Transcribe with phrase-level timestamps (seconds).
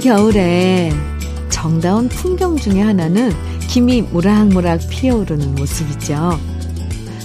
[0.00, 0.90] 겨울에
[1.50, 3.32] 정다운 풍경 중에 하나는
[3.68, 6.40] 김이 모락모락 피어오르는 모습이죠.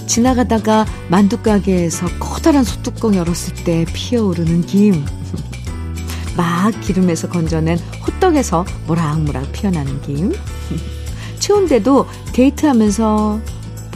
[0.06, 5.04] 지나가다가 만두가게에서 커다란 소뚜껑 열었을 때 피어오르는 김.
[6.36, 10.32] 막 기름에서 건져낸 호떡에서 모락모락 피어나는 김.
[11.38, 13.40] 추운데도 데이트하면서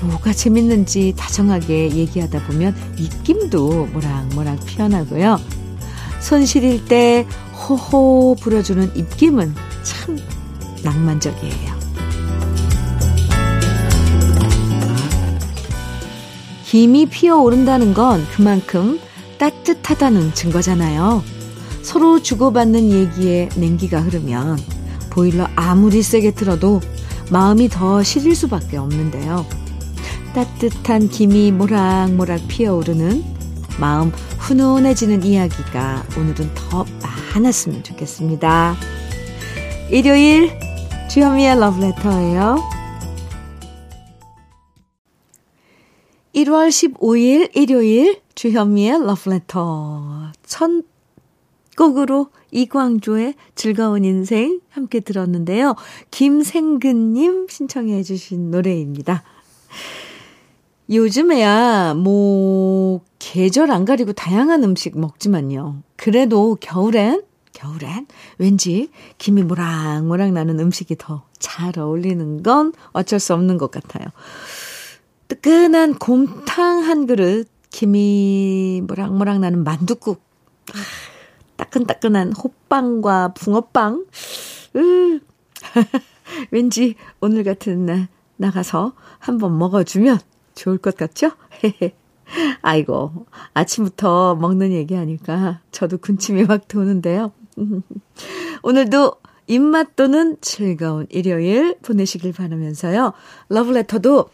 [0.02, 5.38] 뭐가 재밌는지 다정하게 얘기하다 보면 입김도 모락모락 피어나고요.
[6.20, 7.26] 손 시릴 때
[7.68, 10.18] 호호 불어주는 입김은 참
[10.82, 11.80] 낭만적이에요.
[16.64, 19.00] 김이 피어오른다는 건 그만큼
[19.38, 21.22] 따뜻하다는 증거잖아요.
[21.82, 24.58] 서로 주고받는 얘기에 냉기가 흐르면
[25.10, 26.80] 보일러 아무리 세게 틀어도
[27.30, 29.44] 마음이 더 시릴 수밖에 없는데요.
[30.34, 33.24] 따뜻한 김이 모락모락 피어오르는
[33.80, 38.74] 마음 훈훈해지는 이야기가 오늘은 더 많 았으면 좋겠습니다.
[39.90, 40.50] 일요일
[41.08, 42.56] 주현미의 러브레터예요.
[46.34, 50.70] 1월 15일 일요일 주현미의 러브레터 첫
[51.76, 55.74] 곡으로 이광조의 즐거운 인생 함께 들었는데요.
[56.10, 59.22] 김생근님 신청해 주신 노래입니다.
[60.90, 65.82] 요즘에야 뭐 계절 안 가리고 다양한 음식 먹지만요.
[66.00, 68.06] 그래도 겨울엔 겨울엔
[68.38, 74.06] 왠지 김이 모락모락 나는 음식이 더 잘 어울리는 건 어쩔 수 없는 것 같아요.
[75.26, 80.22] 뜨끈한 곰탕 한 그릇, 김이 모락모락 나는 만둣국,
[80.72, 80.78] 아,
[81.56, 84.06] 따끈따끈한 호빵과 붕어빵,
[84.76, 85.20] 으,
[86.52, 90.20] 왠지 오늘 같은 날 나가서 한번 먹어주면
[90.54, 91.32] 좋을 것 같죠?
[92.62, 97.32] 아이고, 아침부터 먹는 얘기 하니까 저도 군침이 확 도는데요.
[98.62, 99.14] 오늘도
[99.46, 103.12] 입맛 도는 즐거운 일요일 보내시길 바라면서요.
[103.48, 104.30] 러브레터도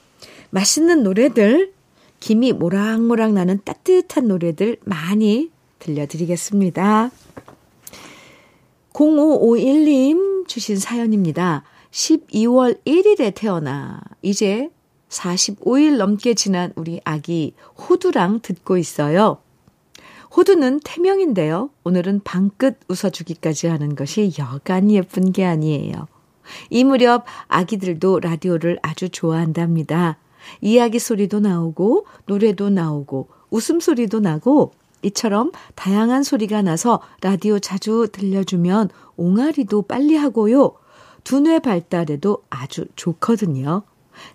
[0.51, 1.73] 맛있는 노래들,
[2.21, 7.11] 김이 모락모락 나는 따뜻한 노래들 많이 들려드리겠습니다.
[8.93, 11.63] 0551님 주신 사연입니다.
[11.91, 14.71] 12월 1일에 태어나 이제
[15.09, 19.39] 45일 넘게 지난 우리 아기 호두랑 듣고 있어요.
[20.37, 21.71] 호두는 태명인데요.
[21.85, 26.07] 오늘은 방긋 웃어주기까지 하는 것이 여간 예쁜 게 아니에요.
[26.71, 30.19] 이 무렵 아기들도 라디오를 아주 좋아한답니다.
[30.61, 39.83] 이야기 소리도 나오고, 노래도 나오고, 웃음소리도 나고, 이처럼 다양한 소리가 나서 라디오 자주 들려주면 옹알이도
[39.83, 40.73] 빨리 하고요.
[41.25, 43.83] 두뇌 발달에도 아주 좋거든요.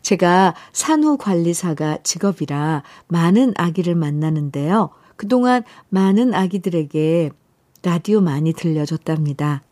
[0.01, 4.89] 제가 산후관리사가 직업이라 많은 아기를 만나는데요.
[5.15, 7.31] 그동안 많은 아기들에게
[7.83, 9.63] 라디오 많이 들려줬답니다.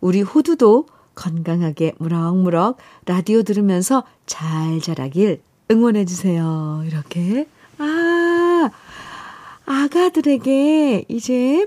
[0.00, 6.84] 우리 호두도 건강하게 무럭무럭 라디오 들으면서 잘 자라길 응원해주세요.
[6.86, 7.46] 이렇게.
[7.78, 8.70] 아,
[9.66, 11.66] 아가들에게 이제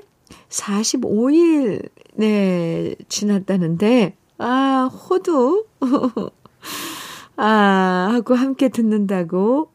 [0.50, 5.66] 45일, 네, 지났다는데, 아, 호두.
[7.38, 9.72] 아, 하고 함께 듣는다고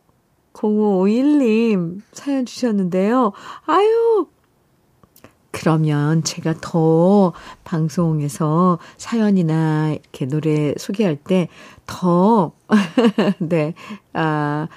[0.53, 3.33] 0551님 사연 주셨는데요.
[3.67, 4.27] 아유,
[5.50, 7.33] 그러면 제가 더
[7.65, 11.49] 방송에서 사연이나 이렇게 노래 소개할 때
[11.87, 12.53] 더,
[13.39, 13.75] 네,
[14.12, 14.69] 아,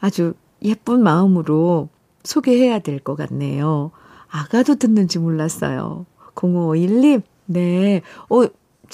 [0.00, 1.88] 아주 예쁜 마음으로
[2.24, 3.90] 소개해야 될 것 같네요.
[4.28, 6.06] 아가도 듣는지 몰랐어요.
[6.34, 8.02] 0551님, 네.
[8.28, 8.42] 어,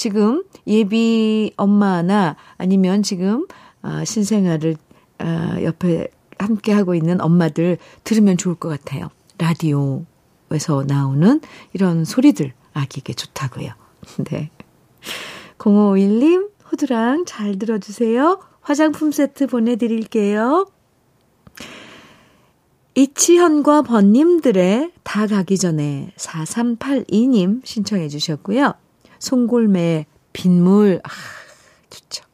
[0.01, 3.47] 지금 예비 엄마나 아니면 지금
[3.83, 4.79] 아, 신생아를
[5.19, 9.11] 아, 옆에 함께 하고 있는 엄마들 들으면 좋을 것 같아요.
[9.37, 11.43] 라디오에서 나오는
[11.75, 13.73] 이런 소리들 아기에게 좋다고요.
[14.31, 14.49] 네.
[15.59, 18.41] 0551님, 호두랑 잘 들어주세요.
[18.63, 20.67] 화장품 세트 보내드릴게요.
[22.95, 28.73] 이치현과 번님들의 다 가기 전에 4382님 신청해 주셨고요.
[29.21, 31.09] 송골매의 빗물, 아,
[31.91, 32.25] 좋죠.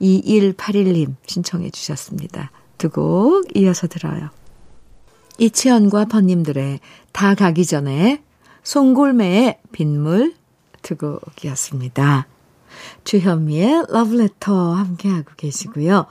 [0.00, 2.50] 2181님 신청해 주셨습니다.
[2.78, 4.30] 두 곡 이어서 들어요.
[5.38, 6.80] 이치현과 번님들의
[7.12, 8.22] 다 가기 전에
[8.62, 10.34] 송골매의 빗물
[10.82, 12.26] 두 곡이었습니다.
[13.04, 16.06] 주현미의 러브레터 함께하고 계시고요.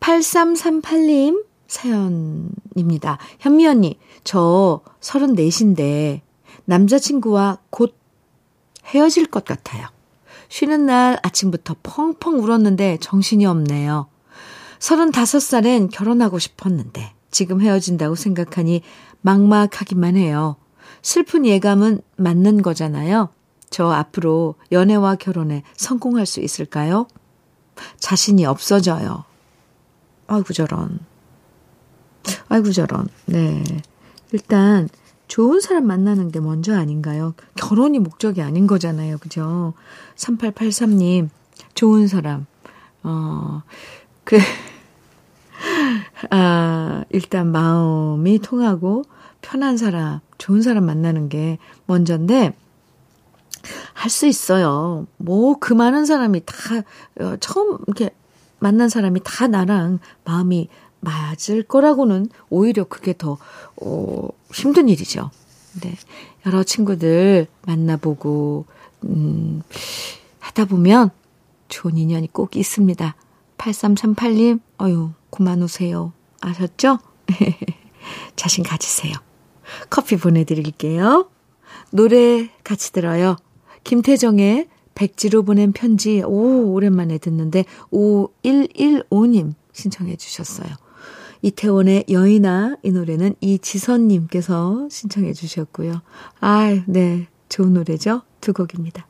[0.00, 3.18] 8338님 사연입니다.
[3.40, 6.20] 현미 언니, 저 34인데
[6.64, 7.97] 남자친구와 곧
[8.88, 9.86] 헤어질 것 같아요.
[10.48, 14.08] 쉬는 날 아침부터 펑펑 울었는데 정신이 없네요.
[14.78, 18.82] 35살엔 결혼하고 싶었는데 지금 헤어진다고 생각하니
[19.20, 20.56] 막막하기만 해요.
[21.02, 23.28] 슬픈 예감은 맞는 거잖아요.
[23.70, 27.06] 저 앞으로 연애와 결혼에 성공할 수 있을까요?
[27.98, 29.24] 자신이 없어져요.
[30.26, 31.00] 아이고, 저런.
[32.48, 33.08] 아이고, 저런.
[33.26, 33.62] 네.
[34.32, 34.88] 일단,
[35.28, 37.34] 좋은 사람 만나는 게 먼저 아닌가요?
[37.56, 39.18] 결혼이 목적이 아닌 거잖아요.
[39.18, 39.74] 그죠?
[40.16, 41.28] 3883님,
[41.74, 42.46] 좋은 사람.
[43.02, 43.62] 어,
[44.24, 44.38] 그,
[46.30, 49.04] 아, 일단 마음이 통하고
[49.40, 52.54] 편한 사람, 좋은 사람 만나는 게 먼저인데,
[53.92, 55.06] 할 수 있어요.
[55.16, 56.54] 뭐, 그 많은 사람이 다,
[57.20, 58.10] 어, 처음 이렇게
[58.60, 60.68] 만난 사람이 다 나랑 마음이
[61.00, 63.38] 맞을 거라고는 오히려 그게 더,
[63.80, 65.30] 어, 힘든 일이죠.
[65.82, 65.94] 네.
[66.46, 68.64] 여러 친구들 만나보고,
[69.04, 69.62] 음,
[70.38, 71.10] 하다 보면
[71.68, 73.14] 좋은 인연이 꼭 있습니다.
[73.58, 76.12] 8338님, 어유 그만 오세요.
[76.40, 76.98] 아셨죠?
[78.36, 79.14] 자신 가지세요.
[79.90, 81.28] 커피 보내드릴게요.
[81.90, 83.36] 노래 같이 들어요.
[83.84, 90.68] 김태정의 백지로 보낸 편지, 오, 오랜만에 듣는데, 5115님 신청해 주셨어요.
[91.42, 96.02] 이태원의 여인아, 이 노래는 이지선님께서 신청해 주셨고요.
[96.40, 97.28] 아, 네.
[97.48, 98.22] 좋은 노래죠?
[98.40, 99.06] 두 곡입니다.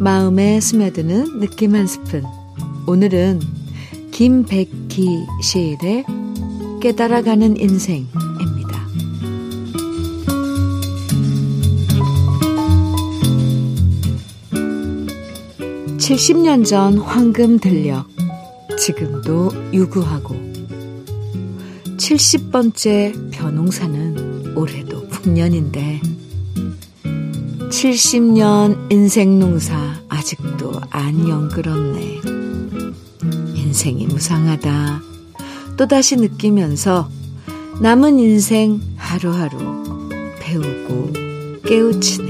[0.00, 2.22] 마음에 스며드는 느낌 한 스푼.
[2.86, 3.40] 오늘은
[4.10, 6.04] 김백기 시인의
[6.80, 8.06] 깨달아가는 인생
[16.08, 18.02] 70년 전 황금 들녘,
[18.78, 20.34] 지금도 유구하고
[21.98, 26.00] 70번째 벼농사는 올해도 풍년인데
[27.68, 29.76] 70년 인생 농사
[30.08, 32.22] 아직도 안 영끌었네.
[33.54, 35.02] 인생이 무상하다.
[35.76, 37.10] 또다시 느끼면서
[37.82, 39.58] 남은 인생 하루하루
[40.40, 41.12] 배우고
[41.66, 42.27] 깨우치네.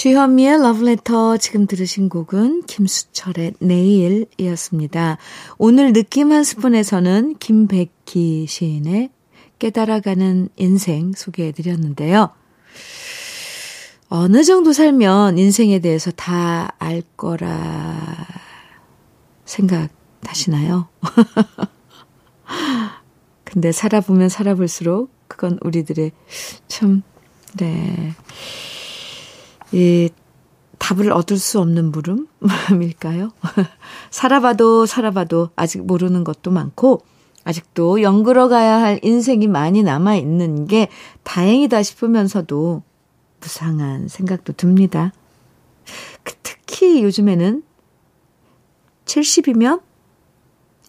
[0.00, 5.18] 주현미의 러브레터 지금 들으신 곡은 김수철의 내일이었습니다.
[5.58, 9.10] 오늘 느낌 한 스푼에서는 김백기 시인의
[9.58, 12.30] 깨달아가는 인생 소개해 드렸는데요.
[14.08, 18.26] 어느 정도 살면 인생에 대해서 다 알 거라
[19.44, 20.88] 생각하시나요?
[23.44, 26.12] 근데 살아보면 살아볼수록 그건 우리들의
[26.68, 27.02] 참,
[27.58, 28.14] 네.
[29.72, 30.10] 이
[30.78, 33.30] 답을 얻을 수 없는 물음일까요?
[34.10, 37.02] 살아봐도 살아봐도 아직 모르는 것도 많고
[37.44, 40.88] 아직도 연구러 가야 할 인생이 많이 남아 있는 게
[41.22, 42.82] 다행이다 싶으면서도
[43.40, 45.12] 무상한 생각도 듭니다.
[46.22, 47.62] 그 특히 요즘에는
[49.06, 49.82] 70이면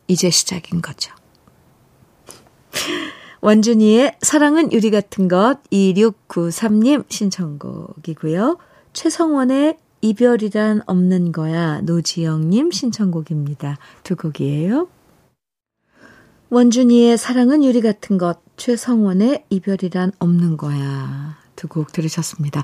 [0.07, 1.13] 이제 시작인 거죠.
[3.39, 8.57] 원준이의 사랑은 유리 같은 것 2693님 신청곡이고요.
[8.93, 13.77] 최성원의 이별이란 없는 거야 노지영님 신청곡입니다.
[14.03, 14.87] 두 곡이에요.
[16.49, 21.37] 원준이의 사랑은 유리 같은 것, 최성원의 이별이란 없는 거야.
[21.55, 22.63] 두 곡 들으셨습니다.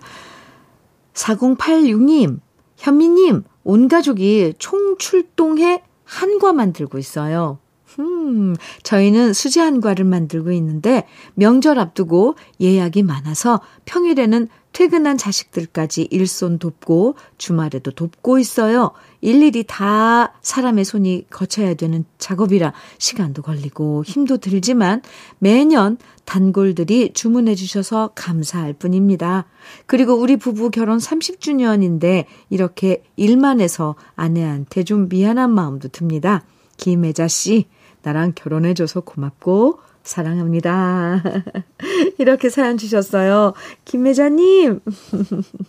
[1.14, 2.40] 4086님,
[2.78, 7.60] 현미님, 온 가족이 총출동해 한과 만들고 있어요.
[8.00, 17.16] 음, 저희는 수제 한과를 만들고 있는데 명절 앞두고 예약이 많아서 평일에는 퇴근한 자식들까지 일손 돕고
[17.40, 18.92] 주말에도 돕고 있어요.
[19.22, 25.02] 일일이 다 사람의 손이 거쳐야 되는 작업이라 시간도 걸리고 힘도 들지만
[25.40, 29.46] 매년 단골들이 주문해 주셔서 감사할 뿐입니다.
[29.88, 36.44] 그리고 우리 부부 결혼 30주년인데 이렇게 일만 해서 아내한테 좀 미안한 마음도 듭니다.
[36.78, 37.66] 김혜자 씨,
[38.04, 41.22] 나랑 결혼해줘서 고맙고 사랑합니다.
[42.18, 43.54] 이렇게 사연 주셨어요.
[43.86, 44.80] 김매자님.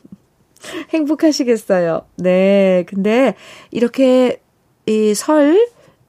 [0.90, 2.02] 행복하시겠어요.
[2.16, 2.84] 네.
[2.88, 3.34] 근데
[3.70, 4.40] 이렇게
[4.86, 5.68] 이 설,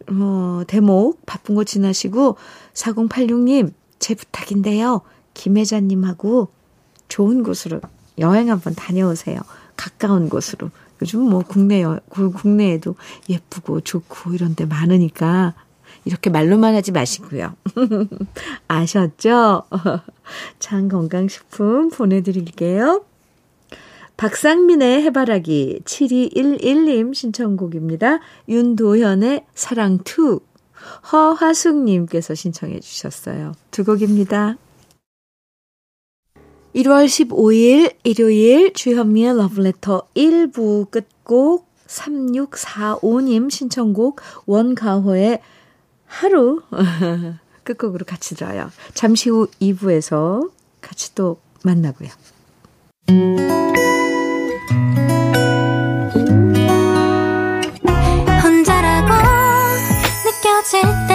[0.09, 2.37] 어, 대목 바쁜 거 지나시고
[2.73, 5.01] 4086님 제 부탁인데요.
[5.33, 6.49] 김혜자님하고
[7.07, 7.81] 좋은 곳으로
[8.19, 9.39] 여행 한번 다녀오세요.
[9.75, 10.69] 가까운 곳으로.
[11.01, 12.95] 요즘 뭐 국내 여, 국내에도
[13.29, 15.55] 예쁘고 좋고 이런 데 많으니까
[16.09, 17.53] 이렇게 말로만 하지 마시고요.
[18.67, 19.61] 아셨죠?
[20.57, 23.05] 장 건강식품 보내드릴게요.
[24.17, 28.19] 박상민의 해바라기 7211님 신청곡입니다.
[28.49, 30.41] 윤도현의 사랑2
[31.11, 33.53] 허화숙님께서 신청해 주셨어요.
[33.69, 34.57] 두 곡입니다.
[36.75, 45.41] 1월 15일 일요일 주현미의 러브레터 1부 끝곡 3645님 신청곡 원가호의
[46.09, 46.61] 하루
[47.63, 48.71] 끝곡으로 같이 들어요.
[48.93, 50.51] 잠시 후 2부에서
[50.81, 52.09] 같이 또 만나고요.
[58.43, 59.13] 혼자라고
[60.25, 61.08] 느껴질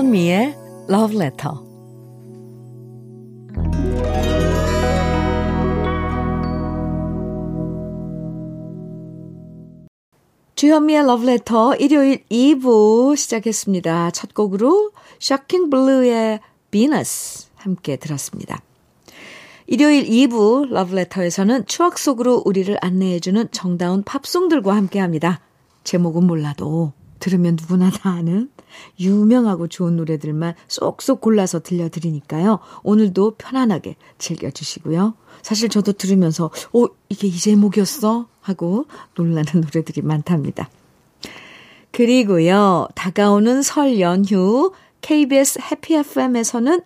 [0.00, 0.56] 주현미의
[0.88, 1.54] Love Letter
[10.54, 14.12] 주현미의 러브레터 일요일 2부 시작했습니다.
[14.12, 16.40] 첫 곡으로 셔킹 블루의
[16.70, 18.62] 비너스 함께 들었습니다.
[19.66, 25.40] 일요일 2부 러브레터에서는 추억 속으로 우리를 안내해주는 정다운 팝송들과 함께합니다.
[25.84, 28.48] 제목은 몰라도 들으면 누구나 다 아는
[28.98, 32.58] 유명하고 좋은 노래들만 쏙쏙 골라서 들려드리니까요.
[32.82, 35.14] 오늘도 편안하게 즐겨주시고요.
[35.42, 38.26] 사실 저도 들으면서, 어, 이게 이 제목이었어?
[38.40, 38.86] 하고
[39.16, 40.70] 놀라는 노래들이 많답니다.
[41.92, 46.82] 그리고요, 다가오는 설 연휴 KBS 해피 FM에서는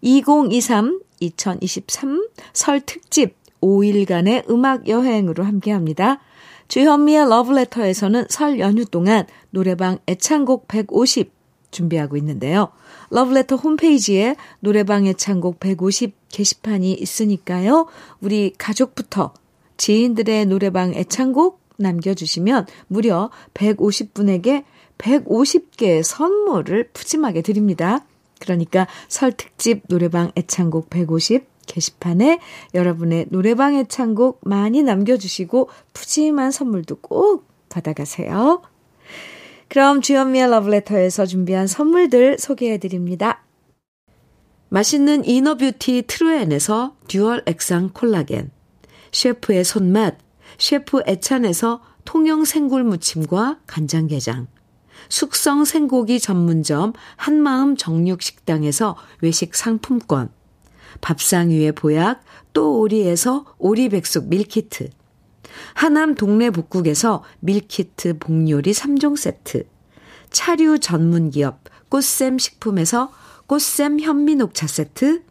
[0.00, 6.20] 2023, 2023 설 특집 5일간의 음악 여행으로 함께 합니다.
[6.68, 11.32] 주현미의 러브레터에서는 설 연휴 동안 노래방 애창곡 150
[11.70, 12.68] 준비하고 있는데요.
[13.10, 17.86] 러브레터 홈페이지에 노래방 애창곡 150 게시판이 있으니까요.
[18.20, 19.32] 우리 가족부터
[19.76, 24.64] 지인들의 노래방 애창곡 남겨주시면 무려 150분에게
[24.98, 28.04] 150개의 선물을 푸짐하게 드립니다.
[28.40, 32.40] 그러니까 설 특집 노래방 애창곡 150 게시판에
[32.74, 38.62] 여러분의 노래방 애창곡 많이 남겨주시고 푸짐한 선물도 꼭 받아가세요.
[39.68, 43.44] 그럼 주현미의 러브레터에서 준비한 선물들 소개해 드립니다.
[44.70, 48.50] 맛있는 inner beauty 트루엔에서 dual 액상 콜라겐,
[49.12, 50.18] 셰프의 손맛,
[50.58, 54.46] 셰프 애찬에서 통영 생굴 무침과 간장게장,
[55.08, 60.30] 숙성 생고기 전문점 한마음 정육식당에서 외식 상품권,
[61.00, 64.90] 밥상 위의 보약 또 오리에서 오리백숙 밀키트,
[65.74, 69.64] 하남 동네 복국에서 밀키트 복요리 3종 세트,
[70.30, 73.12] 차류 전문 기업 꽃샘 식품에서
[73.46, 75.22] 꽃샘 현미 녹차 세트,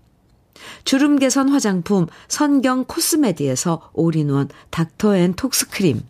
[0.83, 6.01] 주름 개선 화장품 선경 코스메디에서 올인원 닥터 앤 톡스크림,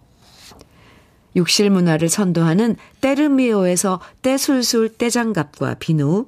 [1.36, 6.28] 욕실 문화를 선도하는 때르미오에서 때술술 때장갑과 비누,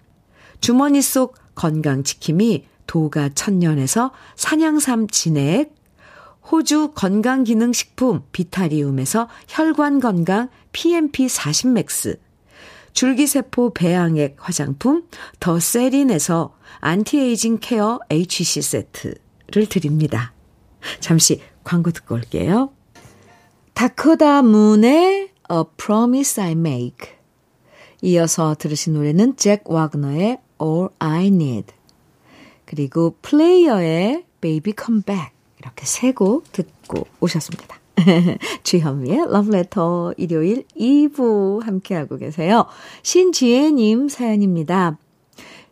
[0.61, 5.73] 주머니 속 건강지킴이 도가 천년에서 산양삼 진액,
[6.51, 12.19] 호주 건강기능식품 비타리움에서 혈관건강 PMP 40 맥스,
[12.93, 15.07] 줄기세포 배양액 화장품
[15.39, 20.33] 더 세린에서 anti-aging care HC 세트를 드립니다.
[20.99, 22.73] 잠시 광고 듣고 올게요.
[23.73, 27.09] Dakota Moon의 A Promise I Make
[28.01, 31.73] 이어서 들으신 노래는 잭 와그너의 All I Need
[32.65, 37.79] 그리고 플레이어의 Baby Come Back 이렇게 세 곡 듣고 오셨습니다.
[38.63, 42.65] 주현미의 러브레터 일요일 2부 함께하고 계세요.
[43.03, 44.97] 신지혜님 사연입니다.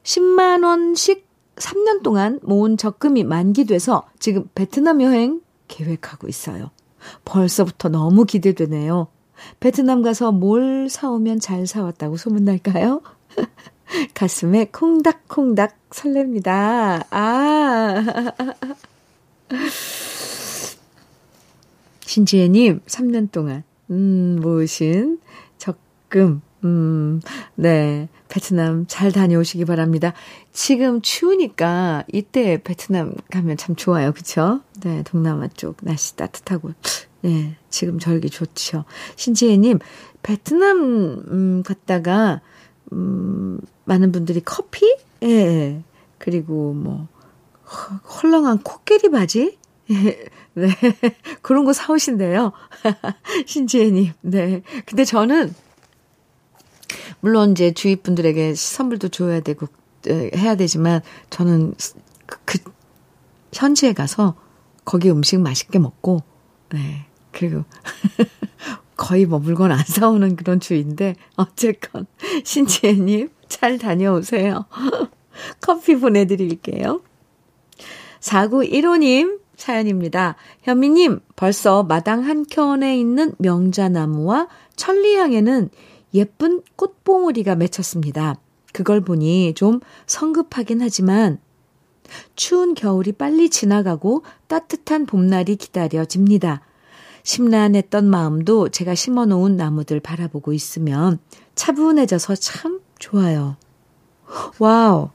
[0.04, 1.24] 10만원씩
[1.56, 6.72] 3년 동안 모은 적금이 만기돼서 지금 베트남 여행 계획하고 있어요.
[7.26, 9.08] 벌써부터 너무 기대되네요.
[9.60, 13.02] 베트남 가서 뭘 사오면 잘 사왔다고 소문날까요?
[14.14, 17.06] 가슴에 콩닥콩닥 설렙니다.
[17.10, 17.96] 아.
[22.02, 25.20] 신지혜님, 3년 동안, 음, 모으신
[25.58, 27.22] 적금, 음,
[27.56, 28.10] 네.
[28.28, 30.14] 베트남 잘 다녀오시기 바랍니다.
[30.52, 34.12] 지금 추우니까 이때 베트남 가면 참 좋아요.
[34.12, 34.62] 그쵸?
[34.82, 35.04] 네.
[35.04, 36.74] 동남아 쪽 날씨 따뜻하고
[37.22, 38.86] 네, 지금 저에게 좋죠.
[39.16, 39.80] 신지혜님,
[40.24, 42.42] 베트남, 음, 갔다가,
[42.94, 44.86] 음, 많은 분들이 커피?
[45.24, 45.84] 예, 예.
[46.18, 47.08] 그리고 뭐,
[48.24, 49.58] 헐렁한 코끼리 바지?
[49.92, 50.68] 예, 네.
[51.42, 52.52] 그런 거 사오신대요.
[53.46, 54.62] 신지혜님, 네.
[54.86, 55.54] 근데 저는,
[57.22, 59.68] 물론 이제 주위 분들에게 선물도 줘야 되고,
[60.08, 61.74] 해야 되지만, 저는
[62.26, 62.60] 그, 그
[63.54, 64.36] 현지에 가서
[64.86, 66.24] 거기 음식 맛있게 먹고,
[66.72, 67.06] 네.
[67.32, 67.64] 그리고
[69.00, 72.06] 거의 뭐 물건 안 사오는 그런 주인데, 어쨌건,
[72.44, 74.66] 신지혜님, 잘 다녀오세요.
[75.62, 77.02] 커피 보내드릴게요.
[78.20, 80.36] 4915님 사연입니다.
[80.64, 85.70] 현미님, 벌써 마당 한켠에 있는 명자나무와 천리향에는
[86.14, 88.36] 예쁜 꽃봉오리가 맺혔습니다.
[88.74, 91.40] 그걸 보니 좀 성급하긴 하지만
[92.36, 96.62] 추운 겨울이 빨리 지나가고 따뜻한 봄날이 기다려집니다.
[97.24, 101.20] 심란했던 마음도 제가 심어 놓은 나무들 바라보고 있으면
[101.56, 103.58] 차분해져서 참 좋아요.
[104.60, 105.10] Wow.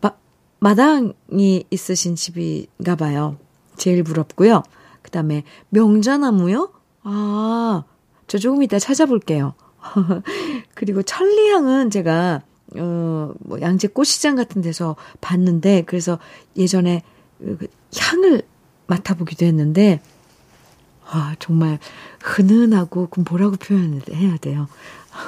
[0.00, 0.12] 마,
[0.60, 3.36] 마당이 있으신 집인가 봐요.
[3.76, 4.62] 제일 부럽고요.
[5.02, 6.72] 그 다음에 명자나무요?
[7.02, 7.84] 아,
[8.26, 9.54] 저 조금 이따 찾아볼게요.
[10.74, 12.42] 그리고 천리향은 제가
[12.74, 16.18] 어, 뭐 양재 꽃시장 같은 데서 봤는데, 그래서
[16.56, 17.02] 예전에
[17.38, 18.42] 그 향을
[18.86, 20.00] 맡아보기도 했는데,
[21.08, 21.78] 아, 정말
[22.22, 24.68] 흔은하고, 그럼 뭐라고 표현해야 돼요?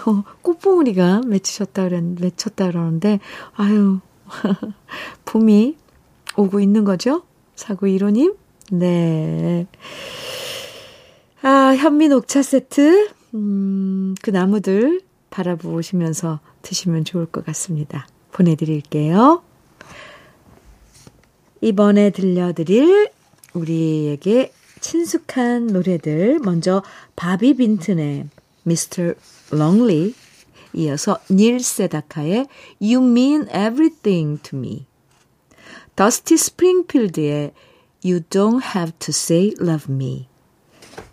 [0.06, 3.20] 어, 꽃봉우리가 맺히셨다 그랬, 맺혔다 그러는데,
[3.54, 4.00] 아유,
[5.24, 5.76] 봄이
[6.36, 7.22] 오고 있는 거죠?
[7.54, 8.36] 사고 1호님?
[8.70, 9.66] 네.
[11.42, 18.06] 아, 현미 녹차 세트, 음, 그 나무들 바라보시면서 드시면 좋을 것 같습니다.
[18.32, 19.42] 보내드릴게요.
[21.60, 23.10] 이번에 들려드릴
[23.54, 26.82] 우리에게 친숙한 노래들 먼저
[27.16, 28.28] 바비 빈튼의
[28.66, 29.14] Mr.
[29.52, 30.14] Lonely
[30.74, 32.46] 이어서 닐 세다카의
[32.80, 34.86] You Mean Everything to Me
[35.96, 37.52] 더스티 스프링필드의
[38.04, 40.28] You Don't Have to Say Love Me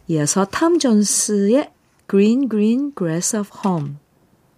[0.08, 1.72] 이어서 탐 존스의
[2.10, 3.96] Green Green Grass of Home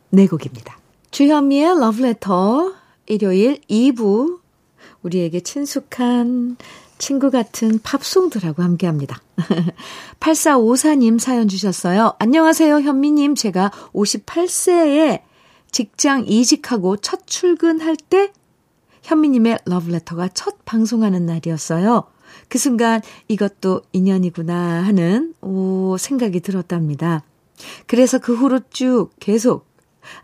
[0.09, 0.79] 네 곡입니다.
[1.11, 2.73] 주현미의 러브레터
[3.07, 4.39] 일요일 2부
[5.01, 6.57] 우리에게 친숙한
[6.97, 9.21] 친구 같은 팝송들하고 함께 합니다.
[10.19, 12.15] 8454님 사연 주셨어요.
[12.19, 13.35] 안녕하세요 현미님.
[13.35, 15.21] 제가 58세에
[15.71, 18.31] 직장 이직하고 첫 출근할 때
[19.03, 22.03] 현미님의 러브레터가 첫 방송하는 날이었어요.
[22.49, 27.23] 그 순간 이것도 인연이구나 하는 오 생각이 들었답니다.
[27.85, 29.67] 그래서 그 후로 쭉 계속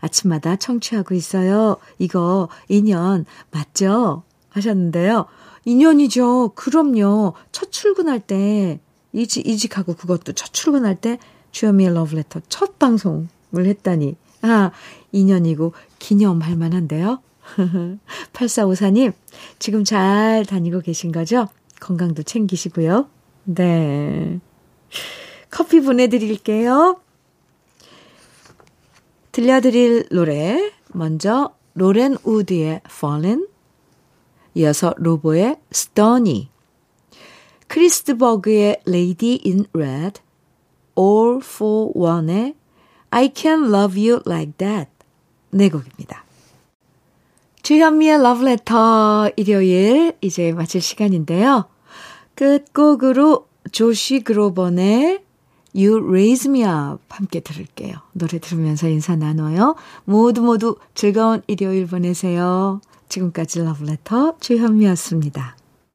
[0.00, 1.76] 아침마다 청취하고 있어요.
[1.98, 4.22] 이거 인연 맞죠?
[4.50, 5.26] 하셨는데요.
[5.64, 6.52] 인연이죠.
[6.54, 7.34] 그럼요.
[7.52, 8.80] 첫 출근할 때
[9.12, 11.18] 이직, 이직하고 그것도 첫 출근할 때
[11.52, 14.16] 주현미의 러브레터 첫 방송을 했다니.
[14.42, 14.72] 아,
[15.12, 17.22] 인연이고 기념할 만한데요.
[18.32, 19.12] 8454님,
[19.58, 21.48] 지금 잘 다니고 계신 거죠?
[21.80, 23.08] 건강도 챙기시고요.
[23.44, 24.40] 네.
[25.50, 27.00] 커피 보내드릴게요.
[29.32, 33.48] 들려드릴 노래 먼저 로렌 우드의 Fallen
[34.54, 36.48] 이어서 로보의 Stony
[37.68, 40.20] 크리스트버그의 Lady in Red
[40.98, 42.54] All for One의
[43.10, 44.90] I Can Love You Like That
[45.50, 46.24] 네 곡입니다.
[47.62, 51.64] 주현미의 러브레터 일요일 이제 마칠 시간인데요.
[52.34, 55.22] 끝곡으로 조시 그로번의
[55.74, 57.96] You Raise Me Up 함께 들을게요.
[58.12, 59.76] 노래 들으면서 인사 나눠요.
[60.04, 62.80] 모두 모두 즐거운 일요일 보내세요.
[63.08, 65.56] 지금까지 러브레터 주현미였습니다.